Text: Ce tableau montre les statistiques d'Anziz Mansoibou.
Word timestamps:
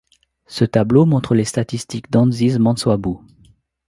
Ce 0.47 0.65
tableau 0.65 1.05
montre 1.05 1.35
les 1.35 1.43
statistiques 1.45 2.09
d'Anziz 2.09 2.57
Mansoibou. 2.57 3.21